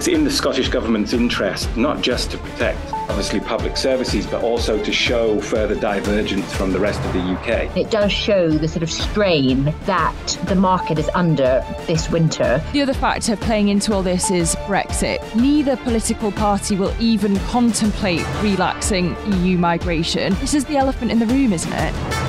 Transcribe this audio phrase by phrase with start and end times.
[0.00, 2.80] It's in the Scottish Government's interest not just to protect,
[3.10, 7.76] obviously, public services, but also to show further divergence from the rest of the UK.
[7.76, 12.64] It does show the sort of strain that the market is under this winter.
[12.72, 15.18] The other factor playing into all this is Brexit.
[15.36, 20.32] Neither political party will even contemplate relaxing EU migration.
[20.36, 22.19] This is the elephant in the room, isn't it?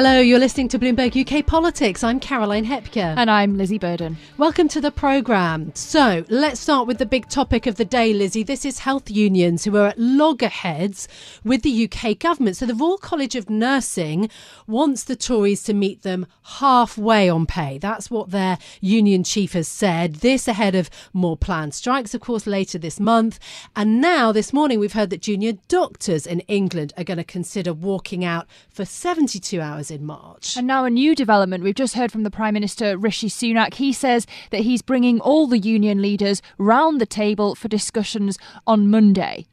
[0.00, 2.04] Hello, you're listening to Bloomberg UK Politics.
[2.04, 3.14] I'm Caroline Hepker.
[3.16, 4.16] And I'm Lizzy Burden.
[4.36, 5.72] Welcome to the programme.
[5.74, 8.44] So, let's start with the big topic of the day, Lizzy.
[8.44, 11.08] This is health unions who are at loggerheads
[11.42, 12.56] with the UK government.
[12.56, 14.30] So, the Royal College of Nursing
[14.68, 17.78] wants the Tories to meet them halfway on pay.
[17.78, 20.16] That's what their union chief has said.
[20.16, 23.40] This ahead of more planned strikes, of course, later this month.
[23.74, 27.74] And now, this morning, we've heard that junior doctors in England are going to consider
[27.74, 30.56] walking out for 72 hours in March.
[30.56, 31.64] And now a new development.
[31.64, 33.74] We've just heard from the Prime Minister Rishi Sunak.
[33.74, 38.90] He says that he's bringing all the union leaders round the table for discussions on
[38.90, 39.46] Monday.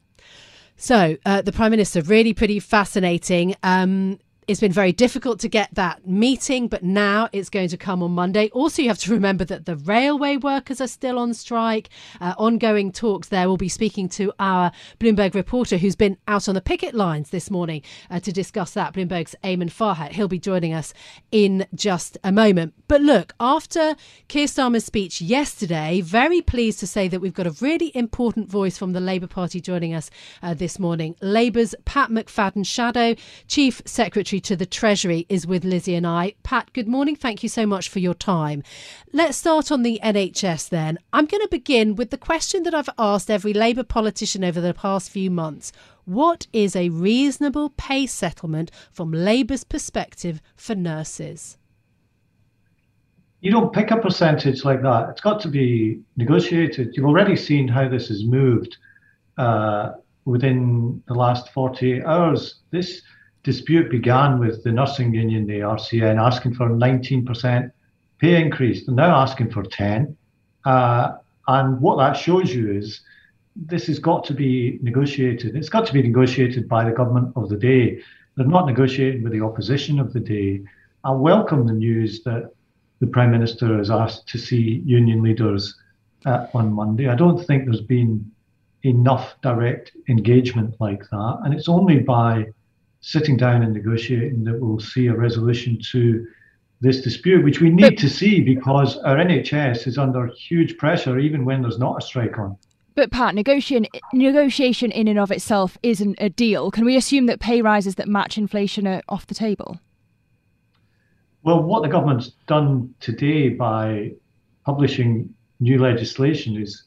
[0.76, 3.54] So, uh, the Prime Minister, really pretty fascinating.
[3.62, 4.18] Um,
[4.48, 8.12] it's been very difficult to get that meeting, but now it's going to come on
[8.12, 8.48] Monday.
[8.50, 11.88] Also, you have to remember that the railway workers are still on strike.
[12.20, 13.48] Uh, ongoing talks there.
[13.48, 17.50] We'll be speaking to our Bloomberg reporter who's been out on the picket lines this
[17.50, 18.94] morning uh, to discuss that.
[18.94, 20.12] Bloomberg's Eamon Farhat.
[20.12, 20.94] He'll be joining us
[21.32, 22.74] in just a moment.
[22.86, 23.96] But look, after
[24.28, 28.78] Keir Starmer's speech yesterday, very pleased to say that we've got a really important voice
[28.78, 30.08] from the Labour Party joining us
[30.40, 31.16] uh, this morning.
[31.20, 33.16] Labour's Pat McFadden Shadow,
[33.48, 36.34] Chief Secretary Secretary to the Treasury, is with Lizzy and I.
[36.42, 37.16] Pat, good morning.
[37.16, 38.62] Thank you so much for your time.
[39.12, 40.98] Let's start on the NHS then.
[41.10, 44.74] I'm going to begin with the question that I've asked every Labour politician over the
[44.74, 45.72] past few months.
[46.04, 51.56] What is a reasonable pay settlement from Labour's perspective for nurses?
[53.40, 55.08] You don't pick a percentage like that.
[55.10, 56.94] It's got to be negotiated.
[56.94, 58.76] You've already seen how this has moved
[59.38, 59.92] uh,
[60.26, 62.56] within the last 48 hours.
[62.70, 63.00] This
[63.46, 67.70] dispute began with the nursing union, the RCN, asking for a 19%
[68.18, 68.84] pay increase.
[68.84, 70.16] They're now asking for 10.
[70.64, 71.12] Uh,
[71.46, 73.02] and what that shows you is
[73.54, 75.54] this has got to be negotiated.
[75.54, 78.02] It's got to be negotiated by the government of the day.
[78.34, 80.64] They're not negotiating with the opposition of the day.
[81.04, 82.50] I welcome the news that
[82.98, 85.72] the Prime Minister has asked to see union leaders
[86.24, 87.08] uh, on Monday.
[87.08, 88.28] I don't think there's been
[88.82, 91.38] enough direct engagement like that.
[91.44, 92.46] And it's only by
[93.00, 96.26] sitting down and negotiating that we'll see a resolution to
[96.80, 101.18] this dispute, which we need but, to see because our NHS is under huge pressure
[101.18, 102.56] even when there's not a strike on.
[102.94, 106.70] But Pat, negotiation negotiation in and of itself isn't a deal.
[106.70, 109.78] Can we assume that pay rises that match inflation are off the table?
[111.42, 114.12] Well, what the government's done today by
[114.64, 116.84] publishing new legislation is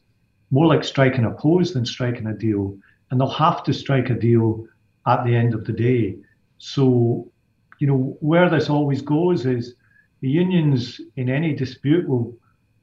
[0.52, 2.76] more like striking a pose than striking a deal.
[3.10, 4.66] And they'll have to strike a deal
[5.08, 6.18] at the end of the day.
[6.58, 7.32] So,
[7.80, 9.76] you know, where this always goes is
[10.22, 12.36] the unions in any dispute will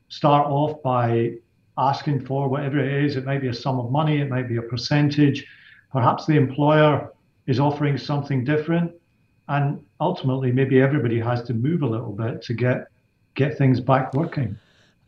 [0.09, 1.35] start off by
[1.79, 3.17] asking for whatever it is.
[3.17, 5.47] It might be a sum of money, it might be a percentage.
[5.93, 7.13] Perhaps the employer
[7.47, 8.93] is offering something different.
[9.49, 12.89] And ultimately, maybe everybody has to move a little bit to get
[13.35, 14.59] get things back working.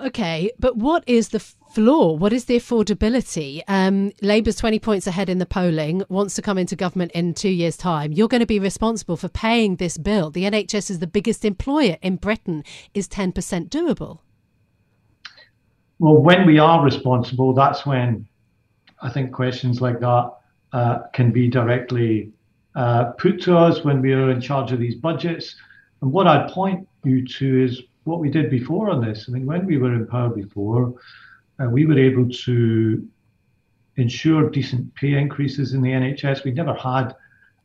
[0.01, 2.17] Okay, but what is the floor?
[2.17, 3.63] What is the affordability?
[3.67, 7.49] Um, Labour's 20 points ahead in the polling, wants to come into government in two
[7.49, 8.13] years' time.
[8.13, 10.31] You're going to be responsible for paying this bill.
[10.31, 12.63] The NHS is the biggest employer in Britain.
[12.95, 13.33] Is 10%
[13.71, 14.21] doable?
[15.99, 18.29] Well, when we are responsible, that's when
[19.03, 20.33] I think questions like that
[20.73, 22.31] uh, can be directly
[22.77, 25.57] uh, put to us when we are in charge of these budgets.
[26.03, 29.27] And what I'd point you to is what we did before on this.
[29.29, 30.95] I mean, when we were in power before,
[31.61, 33.07] uh, we were able to
[33.97, 36.45] ensure decent pay increases in the NHS.
[36.45, 37.15] We never had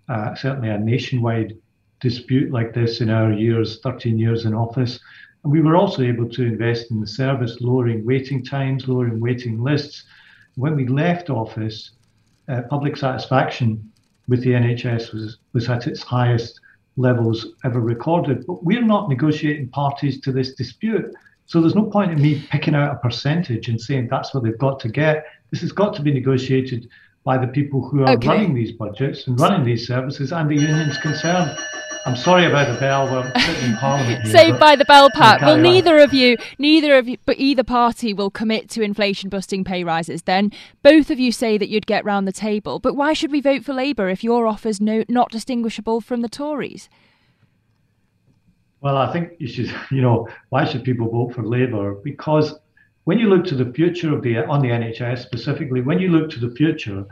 [0.10, 1.58] uh, certainly a nationwide
[2.02, 5.00] dispute like this in our years, 13 years in office.
[5.44, 9.64] And we were also able to invest in the service, lowering waiting times, lowering waiting
[9.64, 10.04] lists.
[10.56, 11.92] When we left office,
[12.50, 13.92] uh, public satisfaction
[14.28, 16.60] with the NHS was, was at its highest
[16.96, 18.46] levels ever recorded.
[18.46, 21.14] But we're not negotiating parties to this dispute.
[21.46, 24.58] So there's no point in me picking out a percentage and saying that's what they've
[24.58, 25.26] got to get.
[25.52, 26.88] This has got to be negotiated
[27.24, 28.28] by the people who are okay.
[28.28, 31.58] running these budgets and running these services and the unions concerned.
[32.06, 33.06] I'm sorry about the bell.
[33.06, 34.28] We're sitting in Parliament.
[34.28, 35.40] Saved by the bell, Pat.
[35.42, 36.02] Well, neither on.
[36.02, 40.24] of you, neither of you, but either party will commit to inflation-busting pay rises.
[40.24, 42.80] Then both of you say that you'd get round the table.
[42.80, 46.30] But why should we vote for Labour if your offer's no, not distinguishable from the
[46.30, 46.90] Tories?
[48.82, 49.74] Well, I think you should.
[49.92, 51.94] You know, why should people vote for Labour?
[52.04, 52.56] Because
[53.06, 56.30] when you look to the future of the on the NHS specifically, when you look
[56.32, 57.06] to the future,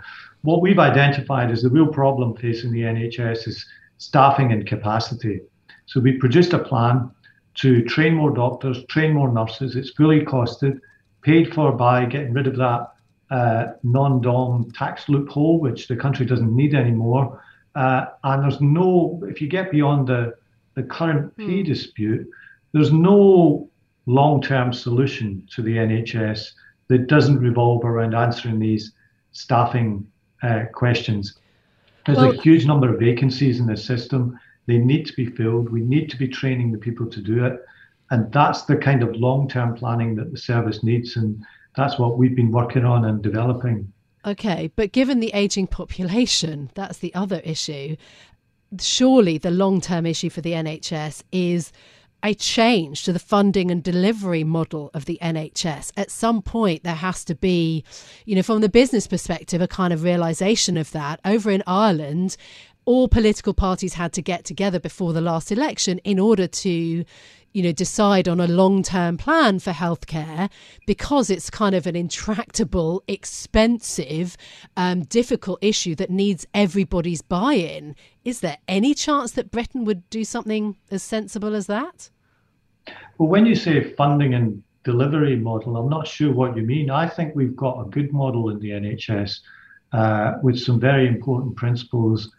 [0.44, 3.66] what we've identified as the real problem facing the NHS is
[3.98, 5.42] staffing and capacity.
[5.86, 7.12] So we produced a plan
[7.56, 9.76] to train more doctors, train more nurses.
[9.76, 10.80] It's fully costed,
[11.22, 12.92] paid for by getting rid of that
[13.30, 17.44] uh, non-dom tax loophole, which the country doesn't need anymore.
[17.76, 20.34] Uh, and there's no, if you get beyond the,
[20.76, 21.66] the current pay mm.
[21.66, 22.28] dispute,
[22.74, 23.70] there's no
[24.06, 26.52] long-term solution to the NHS
[26.88, 28.94] that doesn't revolve around answering these
[29.32, 30.06] staffing
[30.44, 31.36] uh, questions.
[32.06, 34.40] There's well, a huge number of vacancies in the system.
[34.66, 35.70] They need to be filled.
[35.70, 37.64] We need to be training the people to do it.
[38.10, 41.16] And that's the kind of long term planning that the service needs.
[41.16, 41.44] And
[41.76, 43.92] that's what we've been working on and developing.
[44.26, 47.96] Okay, but given the aging population, that's the other issue.
[48.80, 51.72] Surely the long term issue for the NHS is
[52.24, 55.92] a change to the funding and delivery model of the NHS.
[55.98, 57.84] At some point, there has to be,
[58.26, 61.20] you know, from the business perspective, a kind of realization of that.
[61.26, 62.38] Over in Ireland,
[62.92, 67.06] all political parties had to get together before the last election in order to
[67.54, 70.50] you know decide on a long-term plan for healthcare
[70.86, 74.36] because it's kind of an intractable expensive
[74.76, 77.96] um, difficult issue that needs everybody's buy-in.
[78.26, 82.10] Is there any chance that britain would do something as sensible as that?
[83.18, 86.90] Well when you say funding and delivery model i'm not sure what you mean.
[86.90, 89.40] I think we've got a good model in the nhs
[89.94, 92.30] uh, with some very important principles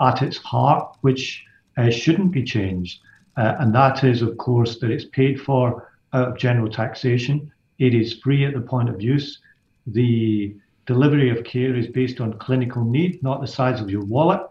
[0.00, 1.44] at its heart which
[1.76, 3.00] uh, shouldn't be changed
[3.36, 7.50] uh, and that is, of course, that it's paid for out of general taxation.
[7.78, 9.38] It is free at the point of use.
[9.86, 10.54] The
[10.86, 14.42] delivery of care is based on clinical need, not the size of your wallet.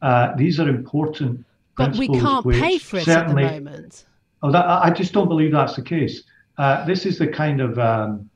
[0.00, 1.44] Uh, these are important
[1.76, 4.04] but we can't pay for it at the moment.
[4.42, 6.24] Oh, that, I just don't believe that's the case.
[6.58, 8.28] Uh, this is the kind of um,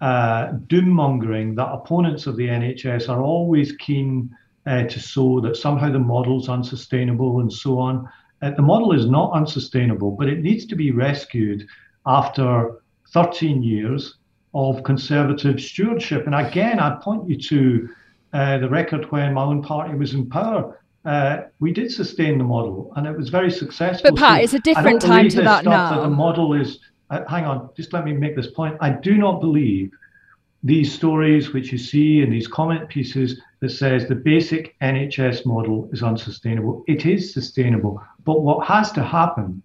[0.00, 4.36] uh, doom mongering that opponents of the NHS are always keen
[4.70, 8.08] uh, to sow that somehow the model's unsustainable and so on.
[8.40, 11.66] Uh, the model is not unsustainable, but it needs to be rescued
[12.06, 12.80] after
[13.12, 14.14] 13 years
[14.54, 16.24] of conservative stewardship.
[16.26, 17.88] And again, I point you to
[18.32, 20.80] uh, the record when my own party was in power.
[21.04, 24.10] Uh, we did sustain the model, and it was very successful.
[24.10, 25.90] But Pat, so it's a different time to that now.
[25.90, 26.78] That the model is.
[27.08, 28.76] Uh, hang on, just let me make this point.
[28.80, 29.90] I do not believe
[30.62, 35.88] these stories which you see in these comment pieces that says the basic NHS model
[35.92, 36.84] is unsustainable.
[36.86, 39.62] It is sustainable, but what has to happen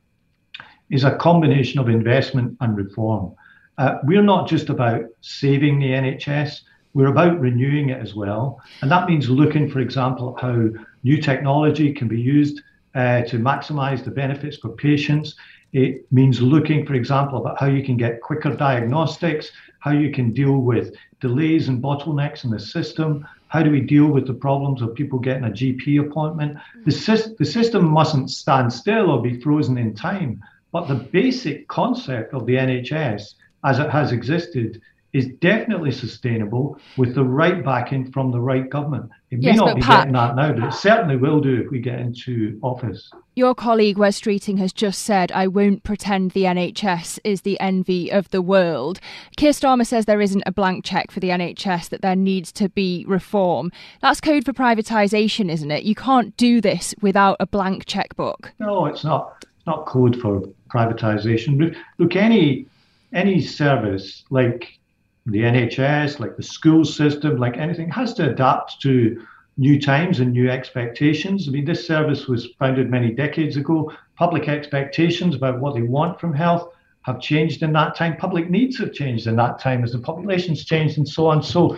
[0.90, 3.34] is a combination of investment and reform.
[3.78, 6.62] Uh, we're not just about saving the NHS,
[6.94, 8.62] we're about renewing it as well.
[8.82, 10.70] And that means looking, for example, at how
[11.04, 12.62] new technology can be used
[12.94, 15.36] uh, to maximize the benefits for patients.
[15.74, 19.52] It means looking, for example, about how you can get quicker diagnostics,
[19.86, 23.24] how you can deal with delays and bottlenecks in the system.
[23.50, 26.58] How do we deal with the problems of people getting a GP appointment?
[26.86, 27.38] The, mm.
[27.38, 30.42] the system mustn't stand still or be frozen in time.
[30.72, 34.82] But the basic concept of the NHS as it has existed
[35.16, 39.10] is definitely sustainable with the right backing from the right government.
[39.32, 41.72] It may yes, not be Pat, getting that now, but it certainly will do if
[41.72, 43.10] we get into office.
[43.34, 48.12] Your colleague Wes Streeting has just said, I won't pretend the NHS is the envy
[48.12, 49.00] of the world.
[49.38, 52.68] Keir Starmer says there isn't a blank cheque for the NHS, that there needs to
[52.68, 53.72] be reform.
[54.02, 55.86] That's code for privatisation, isn't it?
[55.86, 58.52] You can't do this without a blank chequebook.
[58.60, 59.46] No, it's not.
[59.56, 61.74] It's not code for privatisation.
[62.00, 62.68] Look, any
[63.14, 64.78] any service like
[65.26, 69.26] the NHS, like the school system, like anything, has to adapt to
[69.58, 71.48] new times and new expectations.
[71.48, 73.92] I mean, this service was founded many decades ago.
[74.18, 76.70] Public expectations about what they want from health
[77.04, 78.18] have changed in that time.
[78.18, 81.42] Public needs have changed in that time as the population's changed and so on.
[81.42, 81.78] So,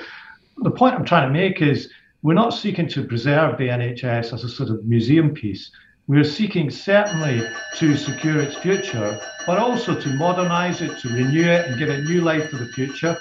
[0.63, 1.89] the point I'm trying to make is
[2.23, 5.69] we're not seeking to preserve the NHS as a sort of museum piece.
[6.07, 11.67] We're seeking certainly to secure its future, but also to modernise it, to renew it,
[11.67, 13.17] and give it new life for the future.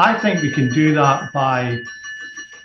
[0.00, 1.80] I think we can do that by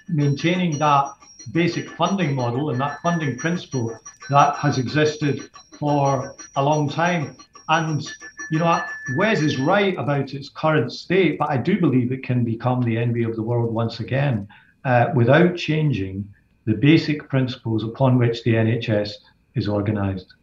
[0.07, 1.13] maintaining that
[1.51, 3.97] basic funding model and that funding principle
[4.29, 5.49] that has existed
[5.79, 7.35] for a long time.
[7.69, 8.07] And
[8.51, 8.83] you know,
[9.17, 12.99] Wes is right about its current state, but I do believe it can become the
[12.99, 14.47] envy of the world once again
[14.85, 16.31] uh, without changing
[16.65, 19.09] the basic principles upon which the NHS
[19.55, 20.35] is organised.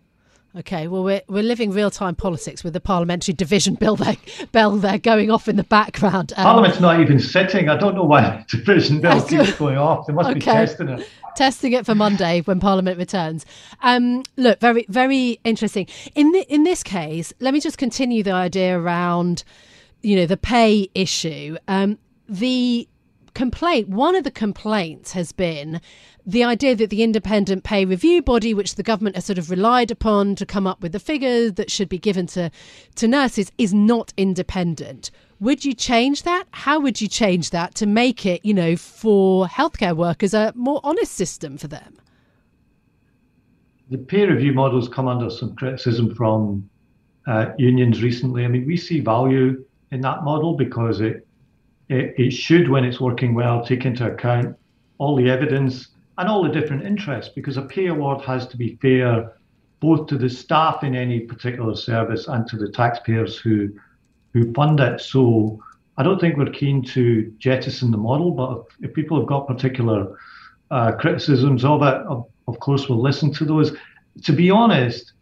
[0.57, 4.17] Okay, well, we're, we're living real time politics with the parliamentary division bill there,
[4.51, 6.33] bell there going off in the background.
[6.37, 7.69] Um, Parliament's not even sitting.
[7.69, 10.09] I don't know why the division bill keeps going off.
[10.09, 10.35] They must okay.
[10.35, 11.09] be testing it.
[11.37, 13.47] Testing it for Monday when Parliament returns.
[13.83, 15.87] Um, look, very, very interesting.
[16.17, 19.45] In the, in this case, let me just continue the idea around,
[20.03, 21.59] you know, the pay issue.
[21.69, 21.97] Um,
[22.29, 22.89] the
[23.41, 25.81] complaint, one of the complaints has been
[26.27, 29.91] the idea that the independent pay review body, which the government has sort of relied
[29.91, 32.51] upon to come up with the figures that should be given to,
[32.97, 35.11] to nurses, is not independent.
[35.41, 36.45] Would you change that?
[36.51, 40.83] How would you change that to make it, you know, for healthcare workers a more
[40.85, 41.97] honest system for them?
[43.89, 46.69] The pay review models come under some criticism from
[47.27, 48.45] uh, unions recently.
[48.45, 51.27] I mean, we see value in that model because it,
[51.91, 54.57] it, it should, when it's working well, take into account
[54.99, 58.79] all the evidence and all the different interests because a pay award has to be
[58.81, 59.33] fair
[59.81, 63.69] both to the staff in any particular service and to the taxpayers who
[64.33, 65.01] who fund it.
[65.01, 65.59] So
[65.97, 69.49] I don't think we're keen to jettison the model, but if, if people have got
[69.49, 70.17] particular
[70.71, 73.73] uh, criticisms of it, of, of course we'll listen to those.
[74.23, 75.15] To be honest,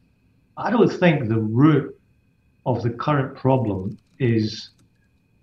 [0.59, 1.99] I don't think the root
[2.67, 4.71] of the current problem is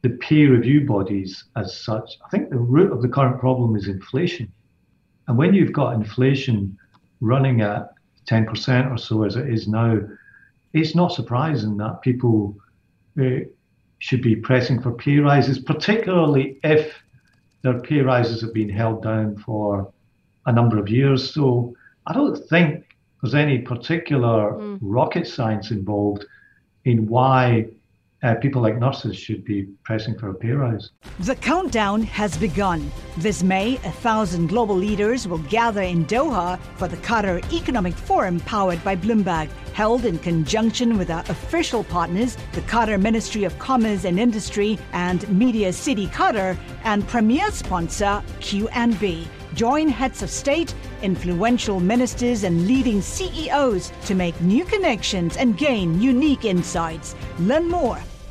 [0.05, 2.19] the pay review bodies as such.
[2.24, 4.53] I think the root of the current problem is inflation.
[5.27, 6.77] And when you've got inflation
[7.21, 7.89] running at
[8.27, 9.97] 10% or so as it is now,
[10.74, 12.55] it's not surprising that people
[13.19, 13.45] uh,
[13.97, 16.93] should be pressing for pay rises, particularly if
[17.63, 19.91] their pay rises have been held down for
[20.45, 21.33] a number of years.
[21.33, 24.77] So I don't think there's any particular mm.
[24.83, 26.25] rocket science involved
[26.83, 27.69] in why
[28.25, 30.89] uh, people like nurses should be pressing for a pay rise.
[31.20, 32.91] The countdown has begun.
[33.17, 38.39] This May, a thousand global leaders will gather in Doha for the Qatar Economic Forum
[38.41, 44.05] powered by Bloomberg, held in conjunction with our official partners, the Qatar Ministry of Commerce
[44.05, 49.27] and Industry and Media City Qatar, and premier sponsor QNB.
[49.53, 56.01] Join heads of state, influential ministers, and leading CEOs to make new connections and gain
[56.01, 57.15] unique insights.
[57.39, 58.00] Learn more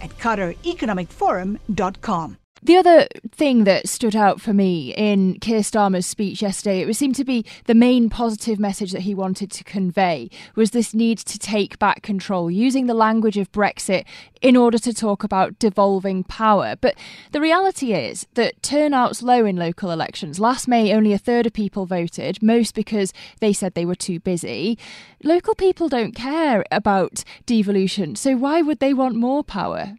[0.00, 2.36] at QatarEconomicForum.com.
[2.62, 7.14] The other thing that stood out for me in Keir Starmer's speech yesterday, it seemed
[7.14, 11.38] to be the main positive message that he wanted to convey was this need to
[11.38, 14.04] take back control, using the language of Brexit
[14.42, 16.76] in order to talk about devolving power.
[16.78, 16.96] But
[17.32, 20.38] the reality is that turnout's low in local elections.
[20.38, 24.20] Last May, only a third of people voted, most because they said they were too
[24.20, 24.78] busy.
[25.24, 29.96] Local people don't care about devolution, so why would they want more power?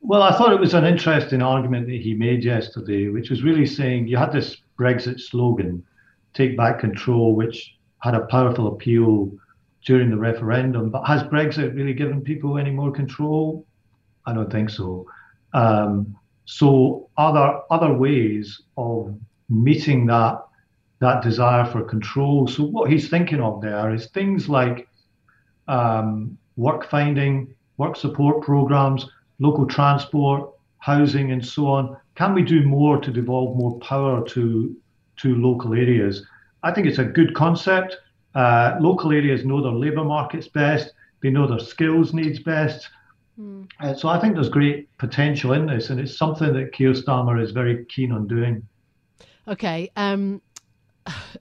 [0.00, 3.66] Well, I thought it was an interesting argument that he made yesterday, which was really
[3.66, 5.84] saying you had this Brexit slogan,
[6.34, 9.32] take back control, which had a powerful appeal
[9.84, 10.90] during the referendum.
[10.90, 13.66] But has Brexit really given people any more control?
[14.26, 15.06] I don't think so.
[15.54, 20.42] Um, so are there other ways of meeting that
[21.00, 22.46] that desire for control?
[22.46, 24.88] So what he's thinking of there is things like
[25.68, 29.06] um, work finding, work support programs,
[29.38, 31.96] local transport, housing, and so on?
[32.14, 34.76] Can we do more to devolve more power to
[35.18, 36.26] to local areas?
[36.62, 37.96] I think it's a good concept.
[38.34, 40.92] Uh, local areas know their labour markets best.
[41.22, 42.88] They know their skills needs best.
[43.38, 43.70] Mm.
[43.80, 47.42] Uh, so I think there's great potential in this, and it's something that Keir Starmer
[47.42, 48.66] is very keen on doing.
[49.48, 49.90] Okay.
[49.96, 50.42] Um,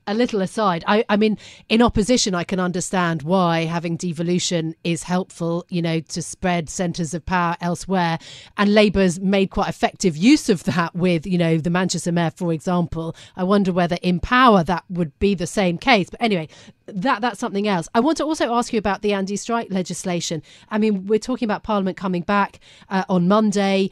[0.07, 1.37] a little aside, I, I mean,
[1.69, 7.13] in opposition, I can understand why having devolution is helpful, you know, to spread centres
[7.13, 8.19] of power elsewhere.
[8.57, 12.53] And Labour's made quite effective use of that with, you know, the Manchester Mayor, for
[12.53, 13.15] example.
[13.35, 16.09] I wonder whether in power that would be the same case.
[16.09, 16.49] But anyway,
[16.87, 17.87] that that's something else.
[17.95, 20.43] I want to also ask you about the anti strike legislation.
[20.69, 23.89] I mean, we're talking about Parliament coming back uh, on Monday.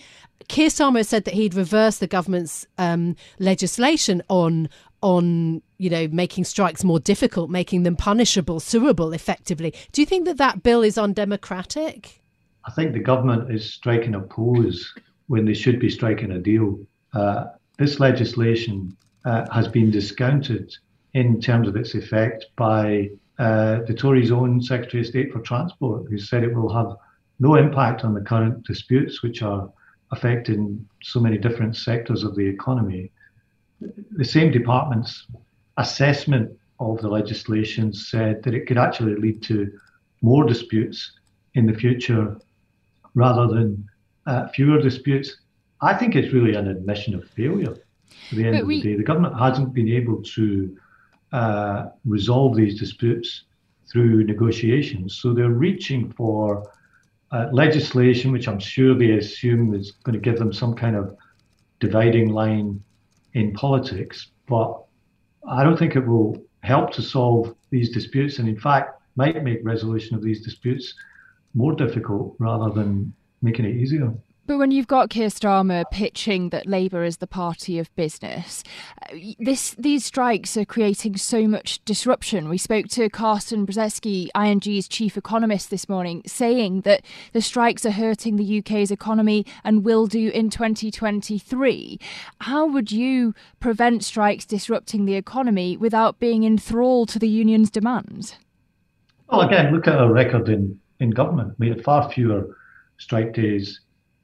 [0.48, 4.70] Keir Starmer said that he'd reverse the government's um, legislation on
[5.04, 9.74] on you know making strikes more difficult, making them punishable, suable, effectively.
[9.92, 12.22] Do you think that that bill is undemocratic?
[12.66, 14.94] I think the government is striking a pose
[15.28, 16.80] when they should be striking a deal.
[17.14, 17.46] Uh,
[17.78, 18.96] this legislation
[19.26, 20.74] uh, has been discounted
[21.14, 26.06] in terms of its effect by uh, the Tories' own Secretary of State for Transport,
[26.10, 26.96] who said it will have
[27.40, 29.70] no impact on the current disputes, which are
[30.12, 33.12] affecting so many different sectors of the economy.
[34.12, 35.28] The same department's
[35.78, 39.72] assessment of the legislation said that it could actually lead to
[40.22, 41.14] more disputes
[41.56, 42.38] in the future
[43.14, 43.88] rather than
[44.26, 45.38] uh, fewer disputes.
[45.82, 47.76] I think it's really an admission of failure
[48.32, 48.82] at the end but of we...
[48.82, 48.98] the day.
[48.98, 50.78] The government hasn't been able to
[51.32, 53.44] uh, resolve these disputes
[53.92, 55.18] through negotiations.
[55.18, 56.72] So they're reaching for
[57.32, 61.16] uh, legislation, which I'm sure they assume is going to give them some kind of
[61.80, 62.82] dividing line
[63.34, 64.28] in politics.
[64.48, 64.84] But
[65.48, 69.60] I don't think it will help to solve these disputes, and in fact, might make
[69.64, 70.94] resolution of these disputes
[71.54, 74.12] more difficult rather than making it easier.
[74.46, 78.62] But when you've got Keir Starmer pitching that Labour is the party of business,
[79.02, 82.50] uh, this these strikes are creating so much disruption.
[82.50, 87.92] We spoke to Carsten Brzeski, ING's chief economist, this morning, saying that the strikes are
[87.92, 91.98] hurting the UK's economy and will do in 2023.
[92.40, 98.36] How would you prevent strikes disrupting the economy without being enthralled to the union's demands?
[99.32, 101.56] Well, again, look at our record in, in government.
[101.60, 102.58] We had far fewer
[102.98, 103.80] strike days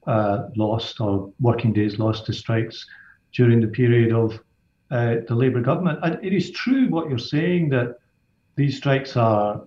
[0.10, 2.86] uh, lost or working days lost to strikes
[3.32, 4.40] during the period of
[4.90, 6.00] uh, the Labour government.
[6.02, 8.00] And it is true what you're saying that
[8.56, 9.62] these strikes are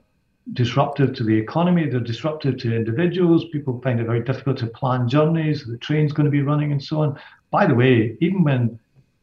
[0.55, 3.45] disruptive to the economy, they're disruptive to individuals.
[3.53, 6.83] People find it very difficult to plan journeys, the train's going to be running, and
[6.83, 7.17] so on.
[7.53, 8.81] By the way, even when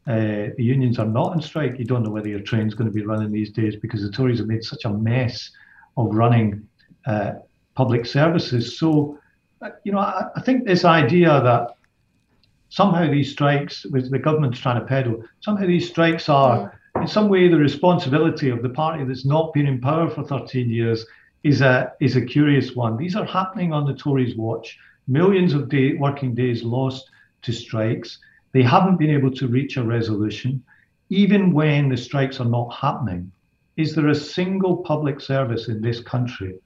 [0.08, 2.94] uh, the unions are not on strike, you don't know whether your train's going to
[2.94, 5.52] be running these days because the Tories have made such a mess
[5.98, 6.66] of running
[7.06, 7.34] uh,
[7.76, 8.80] public services.
[8.80, 9.20] So
[9.84, 11.76] you know, I, I, think this idea that
[12.70, 17.30] somehow these strikes, with the government's trying to peddle, somehow these strikes are in some
[17.30, 21.06] way the responsibility of the party that's not been in power for 13 years
[21.44, 22.98] is a is a curious one.
[22.98, 24.78] These are happening on the Tories' watch.
[25.08, 27.10] Millions of day, working days lost
[27.42, 28.20] to strikes.
[28.52, 30.64] They haven't been able to reach a resolution,
[31.10, 33.32] even when the strikes are not happening.
[33.78, 36.60] Is there a single public service in this country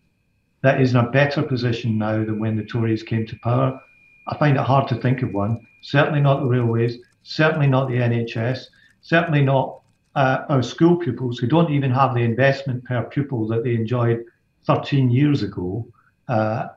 [0.64, 3.80] that is in a better position now than when the Tories came to power.
[4.28, 5.60] I find it hard to think of one.
[5.82, 8.66] Certainly not the railways, certainly not the NHS,
[9.02, 9.82] certainly not
[10.16, 14.24] uh, our school pupils who don't even have the investment per pupil that they enjoyed
[14.66, 15.86] 13 years ago.
[16.30, 16.68] Uh,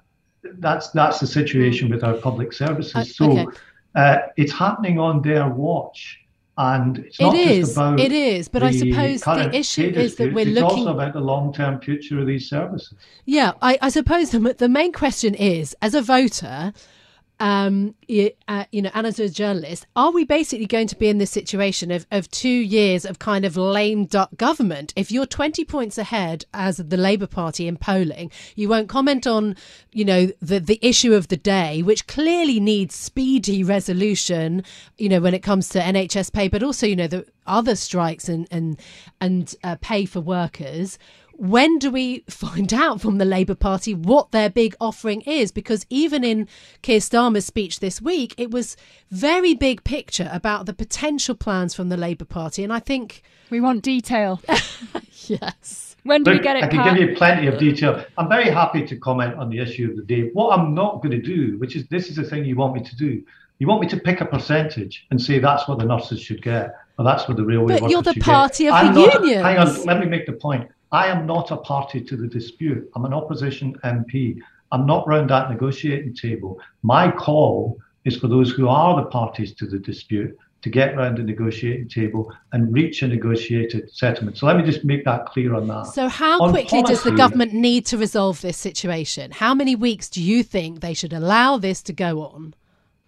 [0.59, 2.95] that's that's the situation with our public services.
[2.95, 3.57] Uh, so okay.
[3.95, 6.21] uh, it's happening on their watch.
[6.59, 10.33] And it's not it just about it is, but I suppose the issue is that
[10.33, 10.65] we're it's looking.
[10.65, 12.95] It's also about the long-term future of these services.
[13.27, 16.73] Yeah, I, I suppose the, the main question is, as a voter,
[17.39, 17.95] um,
[18.49, 21.31] uh, you know, and as a journalist, are we basically going to be in this
[21.31, 24.93] situation of, of two years of kind of lame duck government?
[24.97, 29.57] If you're 20 points ahead as the Labour Party in polling, you won't comment on,
[29.93, 34.63] you know, the, the issue of the day, which clearly needs speedy resolution,
[34.97, 38.29] you know, when it comes to NHS pay, but also, you know, the other strikes
[38.29, 38.81] and, and,
[39.21, 40.99] and uh, pay for workers
[41.39, 45.53] when do we find out from the Labour Party what their big offering is?
[45.53, 46.49] Because even in
[46.83, 48.77] Keir Starmer's speech this week, it was
[49.11, 52.65] very big picture about the potential plans from the Labour Party.
[52.65, 53.23] And I think.
[53.51, 54.41] We want detail.
[55.27, 55.97] yes.
[56.03, 56.65] When do Look, we get it?
[56.65, 56.97] I can Pat?
[56.97, 58.05] give you plenty of detail.
[58.17, 60.31] I'm very happy to comment on the issue of the day.
[60.33, 62.83] What I'm not going to do, which is this is the thing you want me
[62.83, 63.23] to do,
[63.59, 66.77] you want me to pick a percentage and say that's what the nurses should get,
[66.99, 68.71] or that's what the railway but you're the party get.
[68.71, 69.43] of I'm the not, unions.
[69.43, 70.71] Hang on, let me make the point.
[70.93, 72.91] I am not a party to the dispute.
[72.95, 74.39] I'm an opposition MP.
[74.73, 76.61] I'm not round that negotiating table.
[76.83, 81.19] My call is for those who are the parties to the dispute to get round
[81.19, 84.37] the negotiating table and reach a negotiated settlement.
[84.37, 85.87] So let me just make that clear on that.
[85.87, 89.31] So, how on quickly policy, does the government need to resolve this situation?
[89.31, 92.55] How many weeks do you think they should allow this to go on?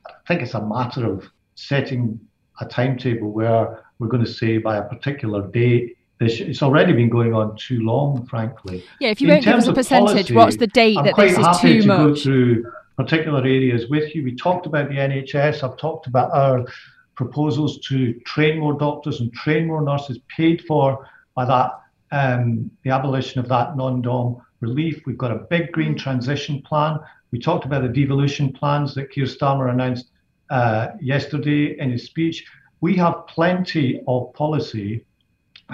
[0.06, 2.20] I think it's a matter of setting
[2.60, 7.32] a timetable where we're going to say by a particular date it's already been going
[7.32, 8.84] on too long, frankly.
[9.00, 11.16] Yeah, if you In won't give us a percentage, policy, what's the date I'm that
[11.16, 11.98] this is too to much?
[11.98, 14.24] Go through particular areas with you.
[14.24, 15.62] We talked about the NHS.
[15.62, 16.66] I've talked about our
[17.14, 22.90] proposals to train more doctors and train more nurses, paid for by that um, the
[22.90, 25.02] abolition of that non-dom relief.
[25.06, 25.98] We've got a big green mm.
[25.98, 26.98] transition plan.
[27.30, 30.10] We talked about the devolution plans that Keir Starmer announced
[30.50, 32.44] uh, yesterday in his speech.
[32.80, 35.04] We have plenty of policy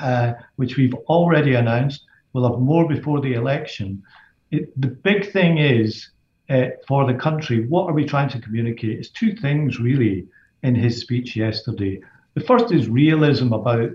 [0.01, 2.05] uh, which we've already announced.
[2.33, 4.03] We'll have more before the election.
[4.51, 6.11] It, the big thing is
[6.51, 7.67] uh, for the country.
[7.67, 8.99] What are we trying to communicate?
[8.99, 10.27] It's two things really
[10.63, 12.01] in his speech yesterday.
[12.35, 13.91] The first is realism about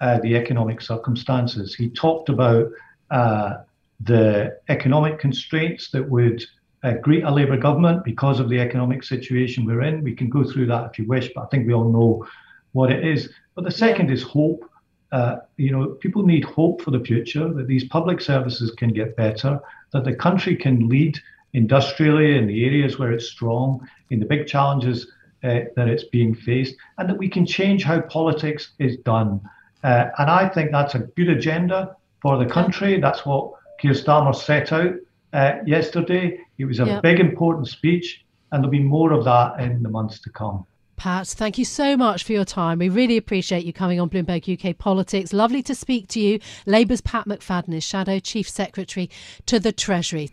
[0.00, 1.74] uh, the economic circumstances.
[1.74, 2.70] He talked about
[3.10, 3.56] uh,
[4.00, 6.42] the economic constraints that would
[6.82, 10.02] uh, greet a Labour government because of the economic situation we're in.
[10.02, 12.26] We can go through that if you wish, but I think we all know
[12.72, 13.30] what it is.
[13.54, 14.64] But the second is hope.
[15.12, 19.16] Uh, you know, people need hope for the future that these public services can get
[19.16, 19.60] better,
[19.92, 21.18] that the country can lead
[21.52, 25.10] industrially in the areas where it's strong, in the big challenges
[25.42, 29.40] uh, that it's being faced, and that we can change how politics is done.
[29.82, 33.00] Uh, and I think that's a good agenda for the country.
[33.00, 34.94] That's what Keir Starmer set out
[35.32, 36.38] uh, yesterday.
[36.58, 40.20] It was a big, important speech, and there'll be more of that in the months
[40.20, 40.66] to come.
[41.00, 42.78] Pat, thank you so much for your time.
[42.78, 45.32] We really appreciate you coming on Bloomberg UK Politics.
[45.32, 46.40] Lovely to speak to you.
[46.66, 49.08] Labour's Pat McFadden is Shadow Chief Secretary
[49.46, 50.28] to the Treasury.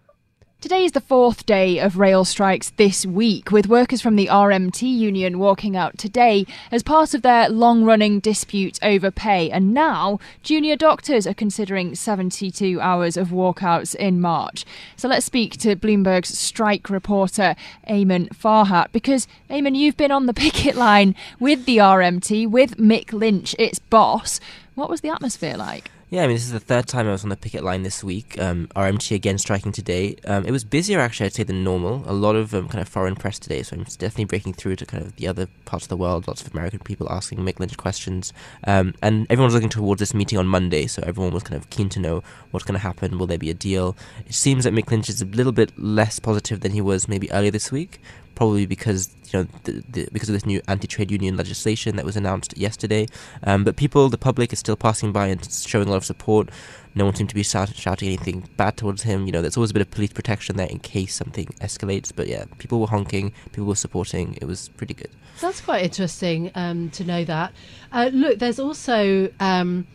[0.59, 4.81] Today is the fourth day of rail strikes this week, with workers from the RMT
[4.81, 9.51] union walking out today as part of their long running dispute over pay.
[9.51, 14.65] And now, junior doctors are considering 72 hours of walkouts in March.
[14.95, 17.55] So let's speak to Bloomberg's strike reporter,
[17.87, 23.13] Eamon Farhat, because, Eamon, you've been on the picket line with the RMT, with Mick
[23.13, 24.39] Lynch, its boss.
[24.73, 25.91] What was the atmosphere like?
[26.09, 28.01] Yeah, I mean, this is the third time I was on the picket line this
[28.01, 28.39] week.
[28.39, 30.15] Um, RMT again striking today.
[30.23, 32.01] Um, it was busier, actually, I'd say, than normal.
[32.05, 34.85] A lot of um, kind of foreign press today, so I'm definitely breaking through to
[34.85, 36.25] kind of the other parts of the world.
[36.25, 38.31] Lots of American people asking Mick Lynch questions.
[38.63, 41.89] Um, and everyone's looking towards this meeting on Monday, so everyone was kind of keen
[41.89, 43.17] to know what's going to happen.
[43.17, 43.97] Will there be a deal?
[44.25, 47.29] It seems that Mick Lynch is a little bit less positive than he was maybe
[47.33, 47.99] earlier this week
[48.37, 52.15] probably because you know the, the, because of this new anti-trade union legislation that was
[52.15, 53.07] announced yesterday.
[53.43, 56.49] Um, but people, the public, is still passing by and showing a lot of support.
[56.95, 59.25] No one seemed to be shout- shouting anything bad towards him.
[59.25, 62.11] You know, there's always a bit of police protection there in case something escalates.
[62.15, 64.37] But yeah, people were honking, people were supporting.
[64.41, 65.11] It was pretty good.
[65.39, 67.53] That's quite interesting um, to know that.
[67.91, 69.29] Uh, look, there's also.
[69.39, 69.87] Um,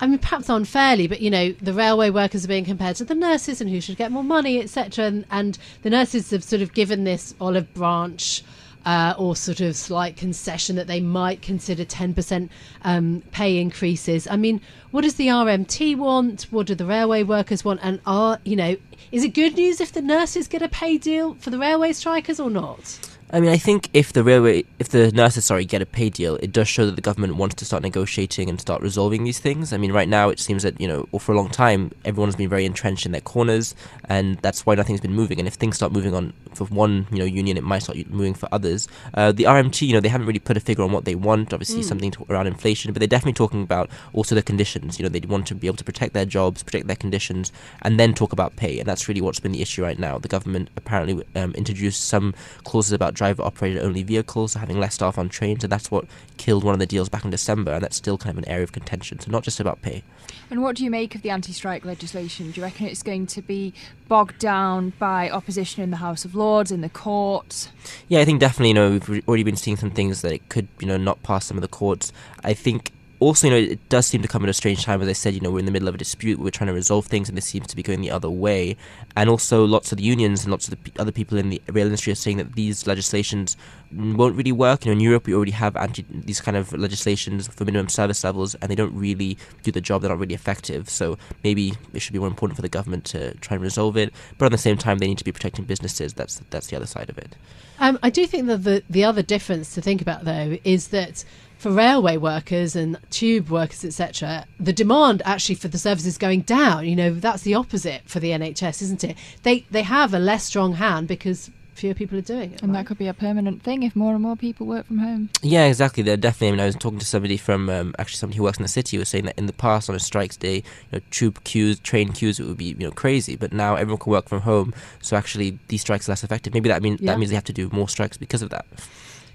[0.00, 3.14] I mean, perhaps unfairly, but you know, the railway workers are being compared to the
[3.14, 5.04] nurses and who should get more money, etc.
[5.04, 8.42] And, and the nurses have sort of given this olive branch
[8.84, 12.48] uh, or sort of slight concession that they might consider 10%
[12.82, 14.26] um, pay increases.
[14.28, 16.42] I mean, what does the RMT want?
[16.50, 17.80] What do the railway workers want?
[17.82, 18.76] And are, you know,
[19.10, 22.38] is it good news if the nurses get a pay deal for the railway strikers
[22.40, 22.98] or not?
[23.34, 26.36] I mean, I think if the railway, if the nurses, sorry, get a pay deal,
[26.36, 29.72] it does show that the government wants to start negotiating and start resolving these things.
[29.72, 32.36] I mean, right now it seems that you know, or for a long time, everyone's
[32.36, 35.40] been very entrenched in their corners, and that's why nothing's been moving.
[35.40, 38.34] And if things start moving on for one, you know, union, it might start moving
[38.34, 38.86] for others.
[39.14, 41.52] Uh, the RMT, you know, they haven't really put a figure on what they want.
[41.52, 41.84] Obviously, mm.
[41.84, 45.00] something to, around inflation, but they're definitely talking about also the conditions.
[45.00, 47.50] You know, they want to be able to protect their jobs, protect their conditions,
[47.82, 48.78] and then talk about pay.
[48.78, 50.18] And that's really what's been the issue right now.
[50.18, 54.94] The government apparently um, introduced some clauses about driver operated only vehicles, so having less
[54.94, 56.04] staff on trains, and that's what
[56.36, 58.64] killed one of the deals back in December, and that's still kind of an area
[58.64, 59.18] of contention.
[59.18, 60.02] So not just about pay.
[60.50, 62.50] And what do you make of the anti-strike legislation?
[62.50, 63.72] Do you reckon it's going to be
[64.08, 67.68] bogged down by opposition in the House of Lords, in the courts?
[68.08, 68.68] Yeah, I think definitely.
[68.68, 71.46] You know, we've already been seeing some things that it could, you know, not pass
[71.46, 72.12] some of the courts.
[72.44, 75.00] I think also, you know, it does seem to come at a strange time.
[75.00, 76.38] As I said, you know, we're in the middle of a dispute.
[76.38, 78.76] We're trying to resolve things, and this seems to be going the other way.
[79.16, 81.86] And also, lots of the unions and lots of the other people in the rail
[81.86, 83.56] industry are saying that these legislations
[83.92, 84.84] won't really work.
[84.84, 88.24] You know, in Europe, we already have anti these kind of legislations for minimum service
[88.24, 90.02] levels, and they don't really do the job.
[90.02, 90.90] They're not really effective.
[90.90, 94.12] So maybe it should be more important for the government to try and resolve it.
[94.38, 96.14] But at the same time, they need to be protecting businesses.
[96.14, 97.36] That's that's the other side of it.
[97.78, 101.24] Um, I do think that the the other difference to think about though is that
[101.64, 106.42] for railway workers and tube workers, etc., the demand actually for the service is going
[106.42, 106.86] down.
[106.86, 109.16] You know, that's the opposite for the NHS, isn't it?
[109.44, 112.60] They they have a less strong hand because fewer people are doing it.
[112.60, 112.80] And right?
[112.80, 115.30] that could be a permanent thing if more and more people work from home.
[115.40, 116.02] Yeah, exactly.
[116.02, 116.48] They're definitely.
[116.48, 118.68] I mean, I was talking to somebody from um, actually somebody who works in the
[118.68, 121.42] city who was saying that in the past on a strikes day, you know, tube
[121.44, 123.36] queues, train queues, it would be you know crazy.
[123.36, 126.52] But now everyone can work from home, so actually these strikes are less effective.
[126.52, 127.12] Maybe that mean yeah.
[127.12, 128.66] that means they have to do more strikes because of that.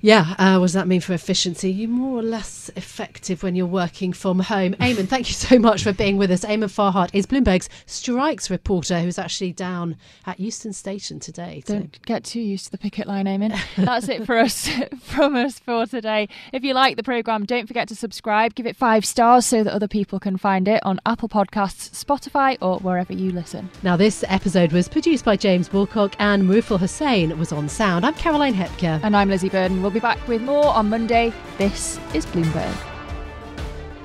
[0.01, 1.71] Yeah, uh, what does that mean for efficiency?
[1.71, 4.73] You're more or less effective when you're working from home.
[4.79, 6.45] Eamon, thank you so much for being with us.
[6.45, 11.63] Eamon Farhat is Bloomberg's strikes reporter who's actually down at Euston Station today.
[11.65, 13.59] Don't get too used to the picket line, Eamon.
[13.75, 14.69] That's it for us
[15.01, 16.29] from us for today.
[16.53, 19.73] If you like the programme, don't forget to subscribe, give it five stars so that
[19.73, 23.69] other people can find it on Apple Podcasts, Spotify, or wherever you listen.
[23.83, 28.05] Now, this episode was produced by James Woolcock and Marufal Hussain was on sound.
[28.05, 29.01] I'm Caroline Hepker.
[29.03, 29.88] And I'm Lizzy Burden.
[29.89, 31.33] We'll be back with more on Monday.
[31.57, 32.75] This is Bloomberg.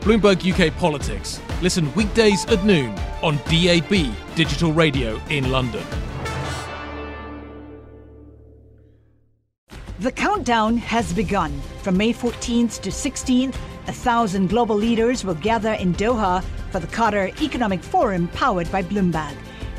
[0.00, 1.42] Bloomberg UK Politics.
[1.60, 5.84] Listen weekdays at noon on DAB Digital Radio in London.
[9.98, 11.60] The countdown has begun.
[11.82, 16.86] From May 14th to 16th, a thousand global leaders will gather in Doha for the
[16.86, 19.36] Qatar Economic Forum powered by Bloomberg.